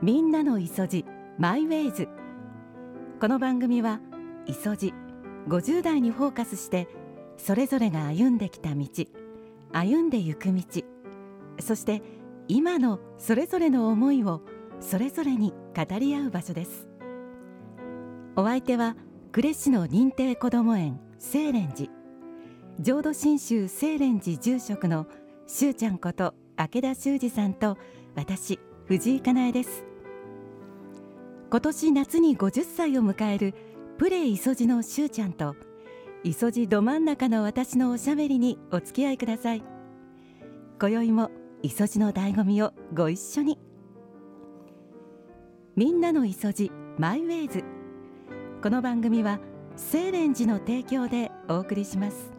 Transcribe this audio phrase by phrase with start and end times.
[0.00, 1.04] みんなのいそじ
[1.38, 2.06] マイウェイズ。
[3.20, 3.98] この番組は
[4.46, 4.94] いそじ
[5.48, 6.86] 50代にフォーカスして
[7.36, 8.86] それぞれが歩んできた道
[9.72, 10.62] 歩んでゆく道
[11.58, 12.00] そして
[12.46, 14.42] 今のそれぞれの思いを
[14.78, 16.86] それぞれに語り合う場所です。
[18.36, 18.94] お相手は
[19.32, 21.92] 呉市の認定こども園清蓮寺。
[22.78, 25.08] 浄土真宗清蓮寺住職の
[25.48, 27.76] しゅうちゃんこと明田修二さんと
[28.14, 29.87] 私藤井かなえです。
[31.50, 33.54] 今年夏に50歳を迎える
[33.96, 35.56] プレイ磯路のしゅうちゃんと
[36.22, 39.62] 磯路ど真ん中の私のおしゃべりにお付き合いください。
[40.78, 41.30] 今宵も
[41.62, 43.58] 磯路の醍醐味をご一緒に。
[45.74, 47.64] みんなの磯路マイウェイズ。
[48.62, 49.40] この番組は
[49.90, 52.30] 清蓮寺の提供でお送りします。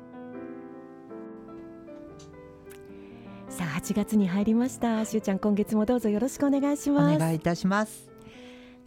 [3.49, 5.03] さあ8月に入りました。
[5.03, 7.15] しゅうちゃん今月もどうぞよろしくお願いします。
[7.15, 8.08] お願いいたします。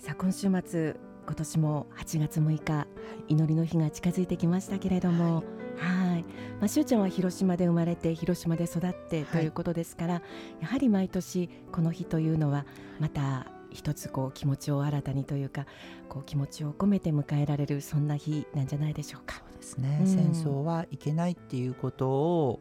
[0.03, 2.89] さあ今週末今年も8月6日
[3.28, 5.44] 祈りの日が近づいてきましたけれども、
[5.77, 6.25] はい、
[6.59, 10.20] まあ、しゅうちゃんは広島で生まれて広島で育ってということですから、は
[10.61, 12.67] い、やはり毎年この日というのは
[12.98, 15.67] また一つこう気持ちを新たにというか
[16.09, 19.37] こう気持ちを込めて迎えられるそんな日なんじゃないでしょうか。
[19.37, 22.61] そうですね、うん、戦争はいけないっていうことを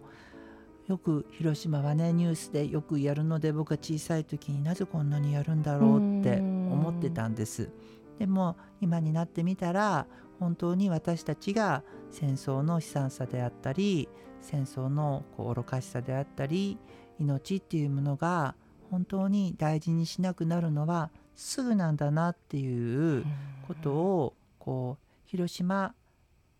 [0.87, 6.50] よく広島はねニュースでよくやるので僕は小さい時になぜこんなにやるんだろうって
[6.81, 7.69] 思ってたんです。
[8.17, 10.07] でも今になってみたら
[10.39, 14.09] 本当に私たちが戦争の悲惨さであったり
[14.41, 16.77] 戦争のこう愚かしさであったり
[17.19, 18.55] 命っていうものが
[18.89, 23.25] 本当に大事にしなくなるのはすぐなんだなっていう
[23.67, 25.93] ことをこう広島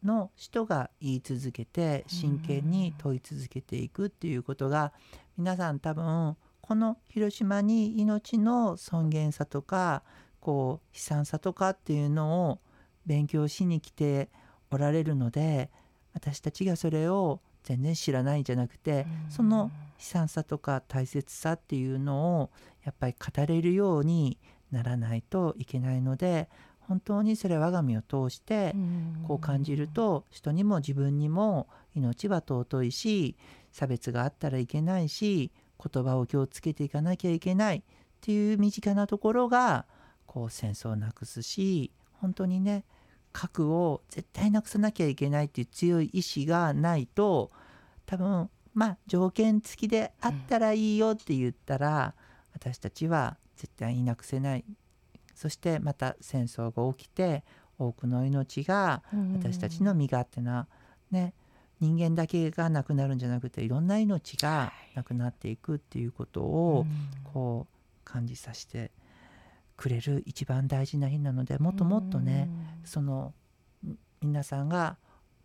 [0.04, 4.94] の人が言い続けて真剣に問い続けていくっていうことが
[5.38, 10.04] 皆さん多分この広島に命の尊厳さとか
[10.40, 12.60] こう悲惨さとかっていうのを
[13.06, 14.30] 勉強しに来て
[14.70, 15.70] おられるので
[16.14, 22.50] 私たちがそれを全然知らないんじゃなくてその悲惨さとか大切さっていうのを
[22.84, 24.38] やっぱり語れるように
[24.72, 26.50] ならないといけないので
[26.88, 28.76] 本当にそれは我が身を通して
[29.28, 33.38] こう感じると人にも自分にも命は尊いし
[33.72, 37.82] 差別があったらいけないし言葉を気をつけていかなきゃいけないっ
[38.22, 39.86] ていう身近なところが
[40.26, 42.86] こう戦争をなくすし本当にね
[43.34, 47.52] 核を絶対なくさなきゃいけないっていう強い意志がないと
[48.06, 52.14] 多分まあ条件付きであったらいいよって言ったら、
[52.54, 54.66] 私たちは絶対になくせない。
[55.36, 57.44] そしてまた戦争が起きて
[57.80, 59.02] 多くの命が
[59.38, 60.68] 私たちの身勝手な、
[61.10, 61.34] ね、
[61.82, 66.86] 人間だけが亡くなるんじゃなくていろんな命がなくなっていくっていうことを
[67.34, 68.92] こう感じさせて
[69.76, 72.50] くれる一番大事な日なのでもっともっとね
[72.86, 73.34] その
[74.22, 74.98] 皆さんが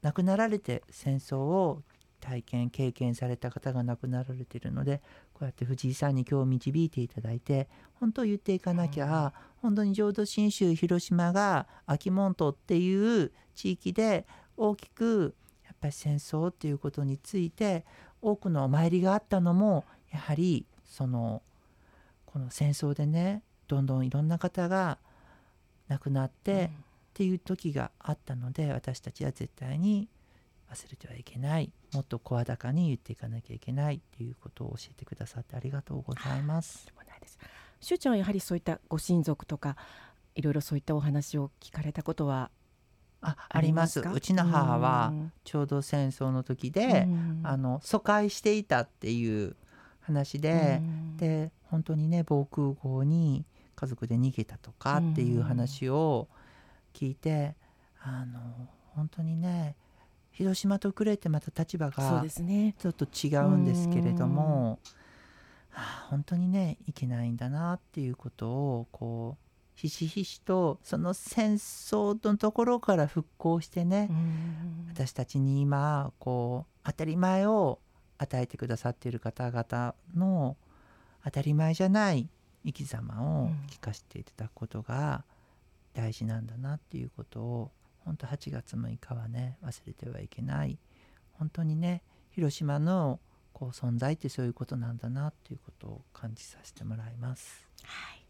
[0.02, 1.82] 亡くなられて戦争を
[2.20, 5.00] 体験経験された方が亡くなられているので
[5.32, 9.32] こうやって藤井さんに今日導いていただいて本当言っていかなきゃ、
[9.62, 14.26] 本当に浄土真宗広島が秋元っていう地域で
[14.58, 15.34] 大きく
[15.86, 17.84] やっぱり戦争っていうことについて
[18.20, 21.42] 多くのお参りがあったのもやはりその
[22.24, 24.98] この戦争でねどんどんいろんな方が
[25.88, 26.68] 亡くなって、っ
[27.14, 30.08] ていう時があったので私たちは絶対に
[30.70, 31.72] 忘れてはいけない。
[31.94, 36.92] もっと声高に言っていかなきゃいけないっていうことを教えてくださってありがとうございます。
[37.80, 39.76] しゅうちゃんはやはりそういったご親族とか
[40.34, 42.50] いろいろそういったお話を聞かれたことは
[43.22, 45.12] あありますうちの母は
[45.44, 47.08] ちょうど戦争の時で
[47.42, 49.56] あの疎開していたっていう
[50.00, 50.80] 話で
[51.16, 53.44] で本当にね防空壕に
[53.74, 56.28] 家族で逃げたとかっていう話を
[56.94, 57.54] 聞いて
[58.00, 58.40] あの
[58.94, 59.76] 本当にね
[60.30, 62.22] 広島と呉ってまた立場が
[62.78, 64.92] ちょっと違うんですけれども、ね、
[65.74, 69.45] あ、本当にねいけないんだなっていうことをこう
[69.76, 74.08] ひしひしとその戦争のところから復興してね
[74.88, 77.78] 私たちに今こう当たり前を
[78.18, 80.56] 与えてくださっている方々の
[81.24, 82.28] 当たり前じゃない
[82.64, 85.24] 生き様を聞かせていただくことが
[85.92, 87.70] 大事なんだなっていうことを
[88.04, 90.78] 本当8月6日はね忘れてはいけない。
[91.32, 93.20] 本当にね広島の
[93.52, 97.66] こう存在ってそういうことなんだなっていうことを感じさせてもらいます。
[97.82, 98.25] はい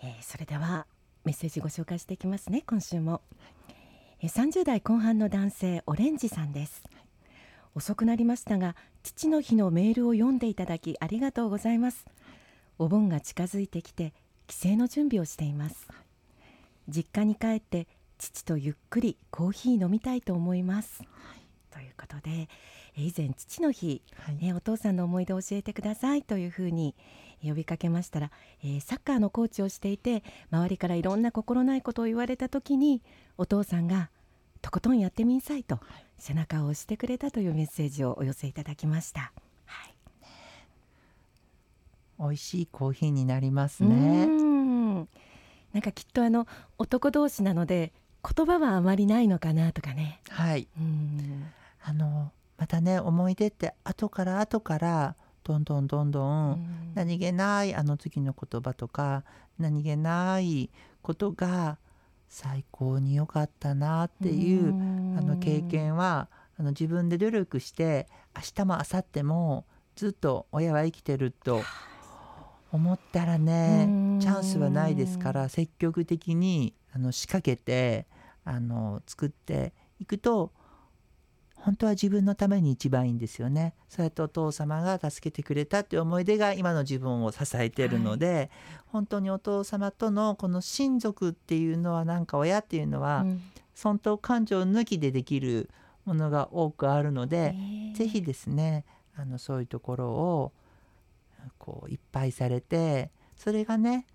[0.00, 0.86] えー、それでは
[1.24, 2.62] メッセージご紹介していきますね。
[2.66, 3.20] 今週も、は
[3.70, 3.74] い、
[4.22, 7.04] えー、30代後半の男性オレンジさんです、はい、
[7.74, 12.06] 遅くなりましたが父の日のメールを読んでいただきありがとうございます。
[12.78, 14.14] お盆が近づいてきて
[14.46, 15.88] 帰省の準備をしています。
[16.88, 17.86] 実家に帰って
[18.18, 21.02] 父とゆっくりコーヒー飲みたいと思います、
[21.70, 22.48] ということで
[22.96, 26.96] 以前父の日、はい、ね、お父さんの思い出を教えてくださいというふうに
[27.42, 28.30] 呼びかけましたら、
[28.62, 33.02] えー、サッカーのコーチをしていて周りからいろんな心ないことを言われた時に
[33.36, 34.10] お父さんが
[34.60, 35.78] とことんやってみんさいと
[36.18, 39.32] 背中を押してくれたというメッセージをお寄せいただきました。
[39.66, 39.94] はい、
[42.18, 44.26] 美味しいコーヒーになりますね。
[45.72, 46.46] なんかきっとあの
[46.76, 47.92] 男同士なので
[48.36, 50.20] 言葉はあまりないのかなとかね。
[50.28, 50.66] はい。
[51.84, 55.16] あのまたね思い出って後から後から
[55.48, 59.24] どんどんどんどん何気ないあの時の言葉とか
[59.58, 60.68] 何気ない
[61.00, 61.78] ことが
[62.28, 64.68] 最高に良かったなっていう
[65.18, 66.28] あの経験は
[66.60, 69.64] あの自分で努力して明日も明後日も
[69.96, 71.62] ずっと親は生きてると
[72.70, 78.06] 思ったらねチャンスはないですから積極的にあの仕掛けて
[78.44, 80.52] あの作っていくと
[81.68, 83.74] 本当は自分のために一番いいんですよね。
[83.90, 88.50] そうやってお父様が助けてくれたっていう思い出が今の自分を支えてるので、はい、
[88.86, 93.42] 本当にお父様とのこの親族っていうのはなんか親っていうのは、うん、
[93.74, 95.68] 損得感情抜きでできる
[96.06, 97.54] ものが多くあるので
[97.94, 100.52] 是非ですねあのそういうところを
[101.58, 104.06] こういっぱいされてそれがね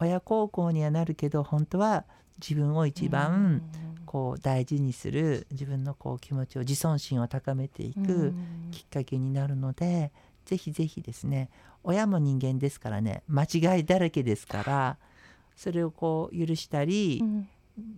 [0.00, 2.06] 親孝行にはなるけど本当は
[2.40, 3.60] 自分を一番
[4.12, 8.34] こう大事にする自分のこう気持ちを自尊心を高めていく
[8.70, 10.12] きっかけになるので
[10.44, 11.48] ぜひぜひですね
[11.82, 14.98] 親も人間ですからね間違いだらけですから
[15.56, 17.24] それをこう許したり、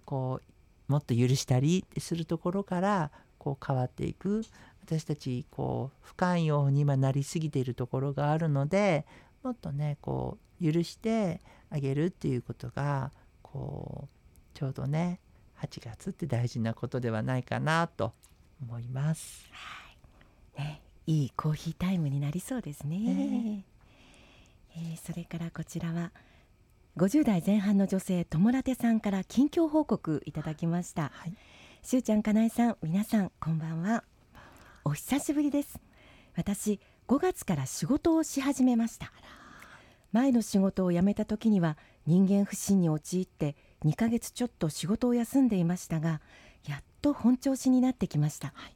[0.04, 0.40] こ
[0.88, 4.42] うもっと許したりってするところからこう変わっていく
[4.86, 9.04] 私たちこう不寛容に今なりすぎているところがあるので
[9.42, 11.40] もっとねこう許して
[11.70, 13.10] あげるっていうことが
[13.42, 15.18] こうちょうどね
[15.64, 18.12] 8月って大事なことではないかなと
[18.62, 19.48] 思います。
[20.56, 23.64] はい、ね、いいコーヒータイムになりそうですね。
[24.76, 26.12] えー、えー、それからこちらは
[26.96, 31.10] 50代前半の女性友ラテさんから近況報告いただきました。
[31.14, 31.34] はい、
[31.82, 34.04] しゅうちゃんかなえさん皆さんこんばんは。
[34.84, 35.80] お久しぶりです。
[36.36, 36.78] 私
[37.08, 39.12] 5月から仕事をし始めました。
[40.12, 41.76] 前の仕事を辞めた時には
[42.06, 46.20] 人間不信に陥って2ヶ月ちょっと仕事を休んでいましたが
[46.66, 48.74] やっと本調子になってきました、はい、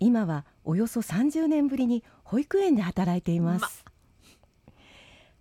[0.00, 3.84] 今はおよそ30年ぶりに保育園で働いています。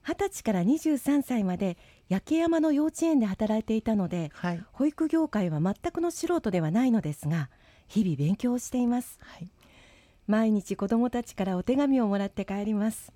[0.04, 1.78] 二十歳から23歳まで
[2.10, 7.52] 焼け山の幼稚園で働いていたので、はい、保育業界は全くの素人ではないのですが
[7.88, 9.52] 日々勉強をしています、はい、
[10.26, 13.14] 毎日子どもたちからお手紙をもらって帰ります。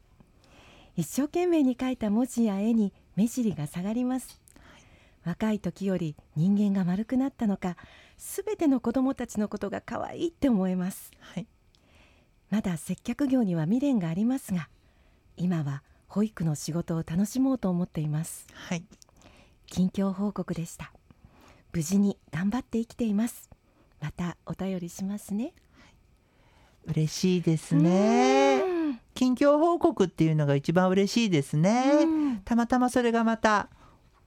[0.97, 4.39] 一生懸命に書いた文字や絵に目尻が下がります
[5.25, 7.75] 若い時より人間が丸くなったのか
[8.17, 11.47] すべての子どもたちのことが可愛いって思えます、はい、
[12.49, 14.69] まだ接客業には未練がありますが
[15.35, 18.83] 今は保育の仕事を楽しもうと思っています、はい、
[19.65, 20.93] 近況報告でした。
[21.75, 23.49] 無事に頑張って生きています。
[23.99, 25.53] またお便りしますね、
[26.85, 28.63] 嬉しいですね。
[29.13, 32.07] 近況報告っていうのが一番嬉しいですね。
[32.45, 33.67] たまたまそれがまた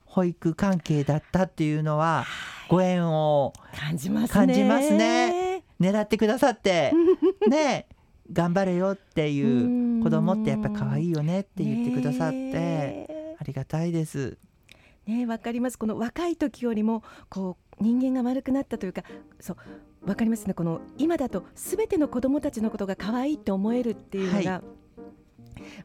[0.08, 2.24] 保育関係だったっていうのは
[2.68, 4.46] ご縁を感じますね。
[4.46, 5.62] 感じますね。
[5.80, 6.92] 狙ってくださって
[7.48, 7.86] ね
[8.32, 14.38] 頑張れよっていう子供ってやっぱ可愛いよねって言ってくださってありがたいです。
[15.06, 15.78] ねわかります。
[15.78, 19.02] この若い時よりもこう人間が丸くなったというか
[19.40, 19.54] そ
[20.04, 20.54] うわかりますね。
[20.54, 24.62] この今だとすべての子供たちのことが可愛いって思えるっていうのが、はい、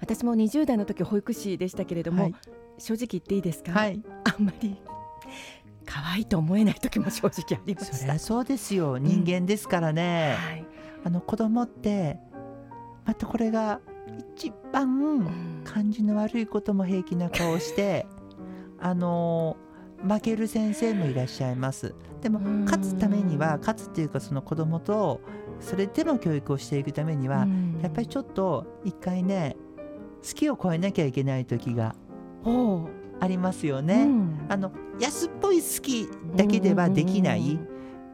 [0.02, 2.36] 私も20代の時保育士でしたけれども、はい、
[2.78, 4.78] 正直言っていいですか、はい、あんまり
[5.86, 8.98] 可愛いと思えない時も正直ありましそりゃそうですよ。
[8.98, 10.52] 人間ですからね、うん。
[10.52, 10.66] はい、
[11.06, 12.18] あの子供って
[13.06, 13.82] またこれが
[14.36, 18.06] 一番感じの悪いことも平気な顔して、
[18.80, 19.58] うん、あの
[20.08, 21.94] 負ける先生もいらっしゃいます。
[22.22, 25.20] でも勝つためには勝つっていうかその子供と
[25.60, 27.46] それでも教育をしていくためには
[27.82, 29.58] やっぱりちょっと一回ね
[30.26, 31.96] 好きを超えなきゃいけない時が
[33.20, 34.04] ありますよね。
[34.04, 37.60] うん、あの安っぽい好きだけではできない、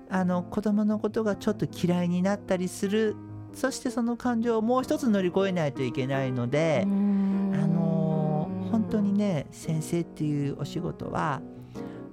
[0.10, 3.16] あの子供のことがちょっと嫌いになったりする。
[3.54, 11.42] そしてその感情をもう一つ乗り越えないといけないので、あの本当にね先生っていうお仕事は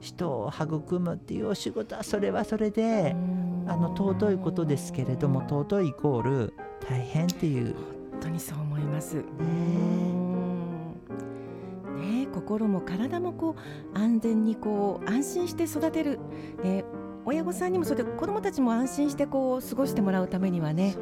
[0.00, 3.14] 人を育むっていうお仕事はそれはそれで
[3.66, 6.54] あの尊いことですけれども尊いイコール
[6.88, 7.74] 大変っていう。
[8.16, 9.16] 本当にそう思います。
[9.16, 9.22] ね
[12.46, 13.56] 心も体もこ
[13.94, 16.20] う安全にこう安心して育てる、
[16.62, 16.84] ね、
[17.24, 20.96] 親御さんにもそれで子どもたちも安心してこう過ごしてもらうためにはね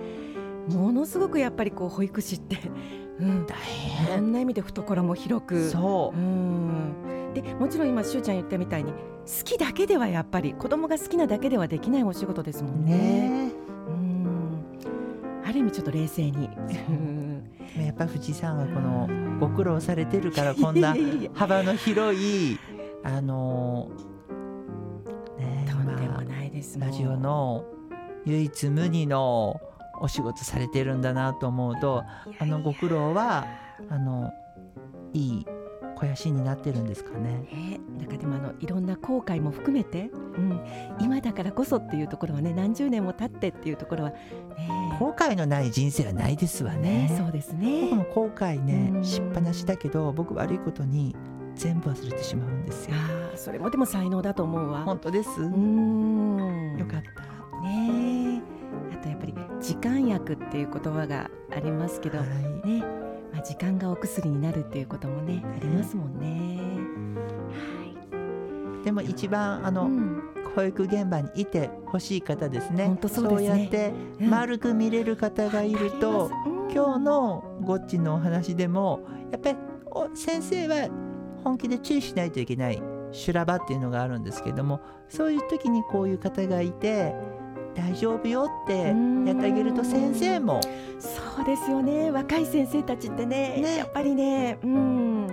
[0.69, 2.57] ものすごくやっぱりこう保育士って、
[3.21, 4.07] うん、大変。
[4.07, 5.69] いろんな意味で懐も広く。
[5.69, 8.97] そう、うん、でもちろん今しゅうちゃん言ったみたいに好
[9.45, 12.99] きだけではやっぱり子供が好きなだけではできないお仕事ですもんね。
[12.99, 13.53] ね。
[13.89, 14.65] うん。
[15.45, 16.49] ある意味ちょっと冷静に。
[17.83, 19.09] やっぱ藤井さんはこの
[19.40, 20.95] ご苦労されてるから こんな
[21.35, 22.59] 幅の広い
[23.02, 23.90] あの
[25.38, 27.64] ねとんでもないですラジオの
[28.25, 29.61] 唯一無二の
[30.00, 32.04] お仕事されてるんだなと思うと
[32.38, 33.47] あのご苦労は
[33.90, 34.33] あの
[35.12, 35.47] いい
[35.95, 37.47] 肥やしになってるんですかね。
[37.51, 40.61] えー、なんかでもあのいろんな後悔も含めて、うん、
[41.01, 44.19] 今だからこそっていうところはね何十年も経ってっていうところは、ね、
[44.99, 47.09] 後悔のない人生はないですわね。
[47.09, 51.15] ねそうですね僕も後悔ねしっぱなしだけど僕悪いことに
[51.55, 52.97] 全部忘れてしまうんですよ。
[52.97, 54.83] あそれもでも才能だと思うわ。
[54.83, 55.41] 本当です。
[55.41, 57.35] うんよかった。
[57.63, 58.43] ね
[58.93, 62.85] あとやっぱり時間薬っていう言葉がありますけど、はい、ね、
[63.35, 66.61] まあ、時間がお薬になるっていうこともね、ありますもんね。
[67.50, 70.23] はい、でも一番あの、うん、
[70.55, 72.87] 保育現場にいてほしい方ですね。
[72.87, 79.00] 本当そう、ね、やって丸く見れる方がいると、うん、今日のゴッチのお話でも
[79.33, 79.57] やっぱり
[80.14, 80.88] 先生は
[81.43, 87.14] 本気で注意しないといけない修羅場っていうのがあるんですけどもそういう時にこういう方がいて
[87.75, 88.93] 大丈夫よってや
[89.35, 90.61] ってあげると先生も。
[90.99, 92.11] そうですよね。
[92.11, 95.28] 若い先生たちってね、ね、やっぱりねうん。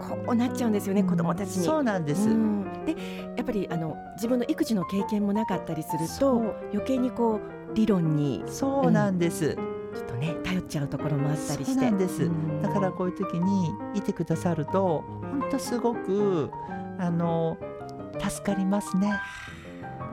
[0.00, 1.64] こうなっちゃうんですよね子供たちに。
[1.64, 2.28] そうなんです、
[2.84, 2.94] で
[3.36, 7.40] やっぱりあの自分の育児の経験もなかったりすると余計にこ
[7.72, 9.54] う理論にそうなんです、うん。
[9.96, 11.80] ちょっとね頼っちゃうところもあったりして。
[11.80, 12.30] なんです。
[12.62, 16.50] だからこういう時にいてくださると本当すごく
[16.98, 17.56] あの
[18.18, 19.12] 助かりますね。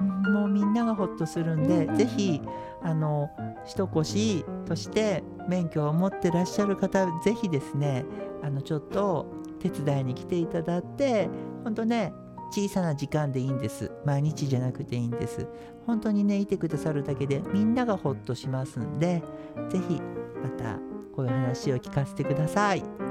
[0.02, 2.42] もうみんながほっとするんで、うん、ぜひ
[2.84, 3.30] あの
[3.66, 8.06] 一腰として免許を持ってらっしゃる方ぜひですね
[8.44, 9.28] あのちょっと
[9.60, 11.30] 手伝いに来ていただいて
[11.64, 12.14] 本当ね
[12.52, 13.90] 小さな時間でいいんです。
[14.06, 15.48] 毎日じゃなくていいんです。
[15.86, 19.24] 本当にねいてくださるだけでみんながほっとしますんで
[19.70, 20.02] 是非
[20.44, 20.76] また
[21.16, 23.11] こういう話を聞かせてください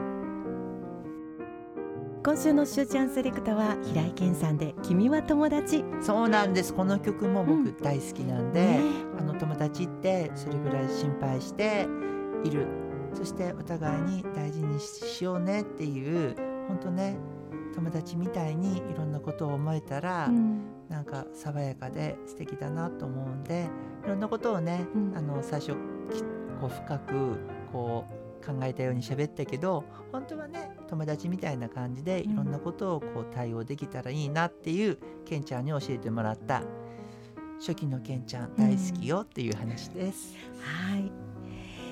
[2.22, 6.74] 今週のしゅうちゃんセレクトは平井堅さんで君は友達そうなんです。
[6.74, 8.80] この曲も僕大好きなんで、うんね、
[9.18, 11.88] あの友達ってそれぐらい心配して
[12.44, 12.66] いる。
[13.14, 16.36] そしてお互いに大事にしようねっていう
[16.68, 17.16] 本当ね
[17.74, 20.60] 友達みたいにいろんなことを思えたら、うん、
[20.90, 23.68] なんか爽やかで素敵だなと思うんで
[24.04, 25.72] いろんなことをね、うん、あの最初
[26.60, 27.38] こう深く
[27.72, 36.62] こう考えたように喋ったけど本当はね友達みたいな感じでいろんなことをこう対応できたらいいなっていう、ケンちゃんに教えてもらった。
[37.60, 40.34] 初期のケンちゃん大好きよっていう話です。
[40.60, 41.12] はい。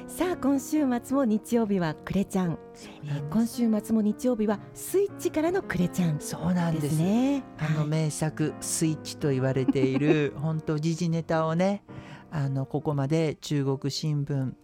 [0.09, 2.59] さあ今週末も日曜日はくれちゃん、
[3.05, 6.99] えー、今週末も日曜日はスイッチからのくれちゃん、そうなんです。
[6.99, 7.45] ね。
[7.59, 11.85] あの名作、スイッチと言われている本当時事ネタをね
[12.31, 14.55] あのここまで中国新聞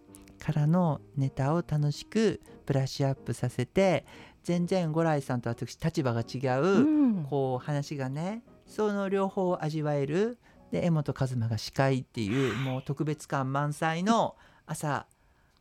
[0.45, 4.05] からのネタを楽しくブラッシュアップさせて
[4.43, 10.37] 全然五来さんと私立場が違う、うん、こう話がねその両方を味わえる。
[10.71, 14.35] で江本和馬が司会っていうもう特別感満載の
[14.65, 15.05] 朝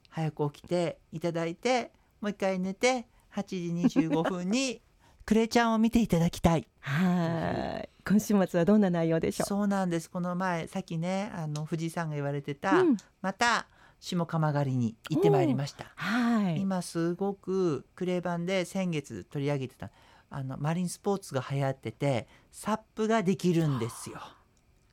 [0.08, 3.42] 早く起きていただいてもう一回寝て8
[3.88, 4.80] 時25分に
[5.26, 6.66] クレちゃんを見ていただきたい。
[6.80, 7.88] はい。
[8.06, 9.46] 今週末はどんな内容でしょう？
[9.46, 10.10] そうなんです。
[10.10, 13.66] この前さっきねあの藤井さんが言われてた、うん、また
[14.04, 19.90] 下釜狩りに行ってまいりました、はい、今すごくクレー版で先月取り上げてた
[20.28, 24.20] あのマリンスポーツが流行っててサップができるんですよ。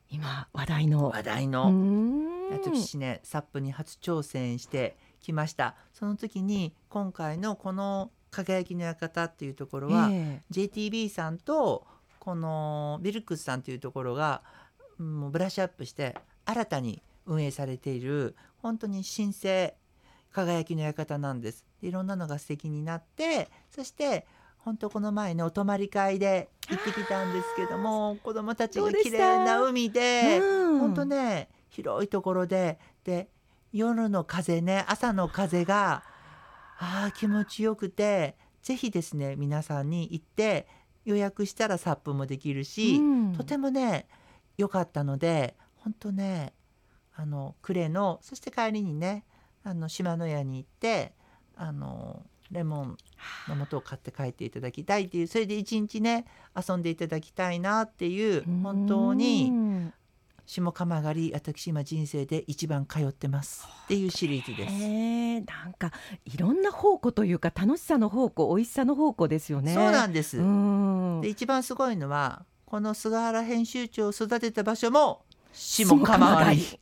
[0.10, 1.10] 今話題の。
[1.10, 1.74] 話題の。
[2.51, 5.75] 私ねサップに初挑戦してきました。
[5.94, 11.88] その時に今回のこの「輝きの館」っていうところは、えー、JTB さんと
[12.20, 14.44] このビルクスさんというところが
[15.00, 16.15] もうブラッシュアップして
[16.46, 19.75] 新たに運営されている本当に神聖
[20.31, 21.65] 輝きの館なんです。
[21.81, 24.25] いろんなのが素敵になってそして
[24.59, 33.29] 本当この前ねお泊まり会で行ってきたんですけども子どもたちが綺麗な海で、うん、本当ね広いところでで
[33.73, 36.03] 夜の風ね朝の風が
[36.77, 40.67] あ気持ちよくて是非ですね皆さんに行って
[41.05, 44.07] 予約したらサップもできるし、うん、とてもね
[44.57, 46.53] 良かったので本当ね
[47.15, 49.24] あの呉のそして帰りにね
[49.63, 51.13] あの島の屋に行って
[51.56, 52.98] あのレモン
[53.48, 56.25] の素を買って帰っていただきたいっていうそれで一日ね
[56.56, 59.94] 遊んでいただきたいなっていう本当にうん
[60.46, 65.50] 下鎌狩り私今人生で一番通ってますっていうシリーズです。
[65.50, 65.94] なんか
[66.25, 69.74] いろんな宝庫というか楽しさの宝庫美味しさの宝庫ですよね。
[69.74, 76.80] そうなんです、うんで一番すごいのはこの菅原編集長を育てた場所も下鎌狩り。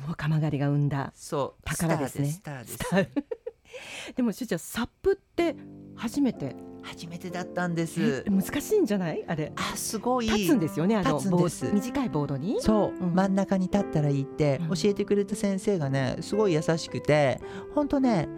[0.00, 2.28] 下鎌狩りが生んだそう宝ですね。
[2.30, 4.14] スターですスターです。
[4.16, 5.56] でも主張サップって
[5.96, 6.54] 初めて。
[6.82, 8.24] 初めてだったんです。
[8.26, 9.24] え難しいんじゃない？
[9.26, 9.52] あれ。
[9.56, 10.26] あすごい。
[10.28, 12.60] 立つんですよねあの短いボードに。
[12.60, 13.14] そう、うん。
[13.14, 14.68] 真ん中に立ったらいいってうん。
[14.76, 17.40] 教えてくれた先生がねすごい優しくて
[17.74, 18.28] 本当ね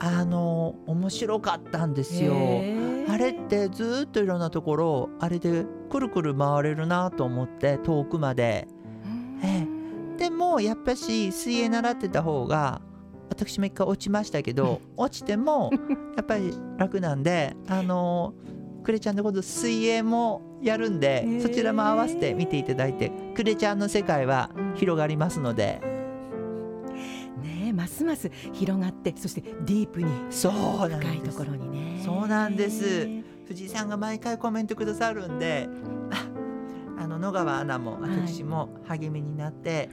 [0.00, 2.34] あの面白かったんですよ。
[3.08, 8.66] あれってずっといろんなところあれでくるくる回れるなと思って遠くまで。
[9.42, 9.66] え
[10.24, 12.80] でもやっぱし水泳習ってた方が
[13.28, 15.70] 私も一回落ちましたけど 落ちても
[16.16, 18.32] やっぱり楽なんであの
[18.84, 25.82] クレちゃんのこと水泳もやるんでそちらも合わせて見ていただいてクレちゃんの世界は広がりますので。
[27.42, 32.00] ねえますます広がってそしてディープにそうなん深いとですころにね。
[32.02, 33.06] そうなんです。
[33.46, 35.68] 藤井さんが毎回コメントくださるんで
[36.10, 36.26] あ
[37.02, 39.90] あの野川アナも私も励みになって、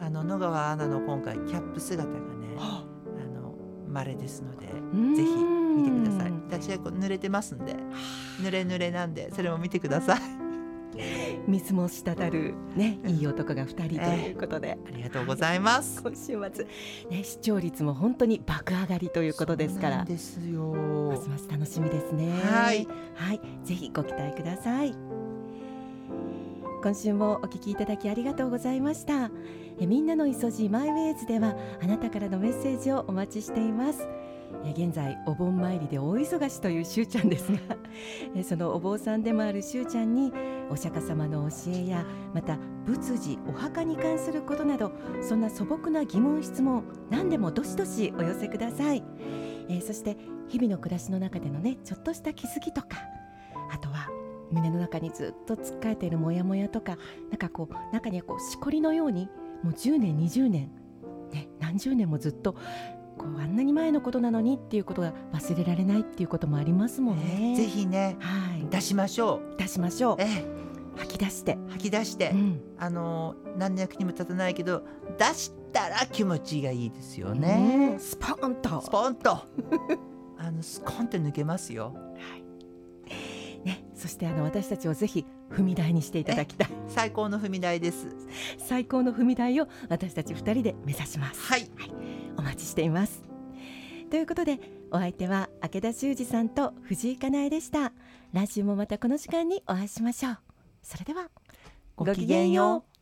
[0.00, 2.94] あの野川アナの今回キャップ姿がねはあ。
[3.40, 3.54] の
[3.88, 5.14] 稀ですのでうん。
[5.14, 6.32] ぜひ見てください。
[6.48, 7.74] 私はこう濡れてますんで
[8.40, 10.20] 濡れ濡れなんでそれも見てください。
[11.48, 16.00] 水も滴るねいい男が二人ということで、ありがとうございます。
[16.02, 16.66] 今週末
[17.10, 20.04] ね視聴率も本当に爆上がりということですから。
[20.04, 22.30] ですまよすます楽しみですね。
[22.44, 22.86] はい。
[23.14, 23.40] はい。
[23.64, 24.94] ぜひご期待ください。
[26.84, 29.30] 今週もお聞きいただきありがとうございました
[29.80, 34.06] えみんなのいそじマイウェイズではあなたからのメッセージをお待ちしています。
[34.64, 37.58] え現在お盆参りで大忙しというしゅうちゃんですが
[38.34, 40.32] えそのお坊さんでもあるしゅうちゃんに
[40.70, 42.56] お釈迦様の教えやまた
[42.86, 49.02] 仏事お墓に関することなどそんな素朴な疑問質問何でもどしどしお寄せください、
[49.68, 50.16] えーそして
[50.48, 52.88] 日々の暮らしの中でのねちょっとした気づきとか
[53.72, 54.08] あとは
[54.50, 56.96] 胸の中にずっとつっかえているモヤモヤとか
[57.30, 59.28] なんかこう中にはこうしこりのように
[59.64, 60.70] もう10年20年、
[61.32, 62.52] ね、何十年もずっと
[63.16, 67.54] こうあんなに前のことなのにっていうことが忘れられないっていうこともありますもんね。
[67.56, 68.66] ぜひねはい。
[68.70, 69.58] 出しましょう。
[69.58, 70.16] 出しましょう。
[70.18, 70.64] ええ。
[70.96, 72.60] 吐き出して、吐き出して、うん。
[72.78, 74.84] あの何の役にも立たないけど
[75.18, 77.92] 出したら気持ちがいいですよね。
[77.92, 78.80] うん、スポーンと。
[78.82, 79.30] スポンと。
[80.38, 81.90] あのスコンって抜けますよ。
[81.90, 82.43] ね、
[84.04, 86.68] そしてあの私たちをぜひ踏み台にしていただきたい。
[86.88, 88.08] 最高の踏み台です。
[88.58, 91.40] 最高の踏み台を私たち二人で目指します。
[91.40, 91.70] はい。
[92.36, 93.22] お待ちしています。
[94.10, 97.94] ということでお相手は明田修二さんと藤井かなえでした。
[98.34, 100.38] 来週もまたこの時間にお会いしましょう。
[100.82, 101.30] それでは
[101.96, 102.93] ごきげんよう